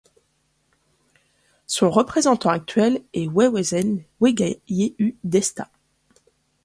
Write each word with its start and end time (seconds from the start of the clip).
Son 1.67 1.91
représentant 1.91 2.49
actuel 2.49 3.03
est 3.13 3.27
Wewesen 3.27 4.03
Wegayehu 4.19 5.15
Desta. 5.23 5.69